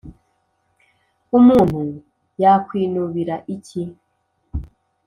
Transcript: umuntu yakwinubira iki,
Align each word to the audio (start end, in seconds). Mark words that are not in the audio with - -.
umuntu 1.37 1.81
yakwinubira 2.43 3.35
iki, 3.55 3.81